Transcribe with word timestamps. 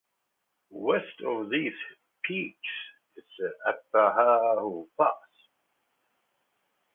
West 0.71 1.21
of 1.27 1.51
these 1.51 1.75
peaks 2.23 2.57
is 3.15 3.45
Arapaho 3.67 4.89
Pass. 4.97 5.47